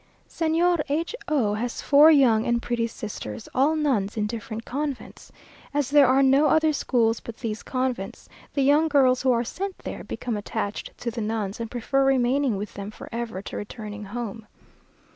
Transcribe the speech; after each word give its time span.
Señor 0.27 0.81
H 0.89 1.15
o 1.27 1.53
has 1.53 1.79
four 1.79 2.09
young 2.09 2.43
and 2.43 2.59
pretty 2.59 2.87
sisters, 2.87 3.47
all 3.53 3.75
nuns 3.75 4.17
in 4.17 4.25
different 4.25 4.65
convents. 4.65 5.31
As 5.75 5.91
there 5.91 6.07
are 6.07 6.23
no 6.23 6.47
other 6.47 6.73
schools 6.73 7.19
but 7.19 7.37
these 7.37 7.61
convents, 7.61 8.27
the 8.55 8.63
young 8.63 8.87
girls 8.87 9.21
who 9.21 9.31
are 9.31 9.43
sent 9.43 9.77
there 9.77 10.03
become 10.03 10.35
attached 10.35 10.97
to 11.01 11.11
the 11.11 11.21
nuns, 11.21 11.59
and 11.59 11.69
prefer 11.69 12.03
remaining 12.03 12.57
with 12.57 12.73
them 12.73 12.89
for 12.89 13.09
ever 13.11 13.43
to 13.43 13.57
returning 13.57 14.05
home. 14.05 14.47